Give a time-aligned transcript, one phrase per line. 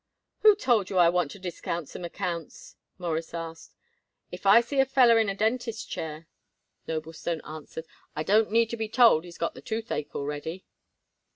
[0.39, 3.75] "Who told you I want to discount some accounts?" Morris asked.
[4.31, 6.27] "If I see a feller in a dentist's chair,"
[6.87, 7.85] Noblestone answered,
[8.15, 10.65] "I don't need to be told he's got the toothache already."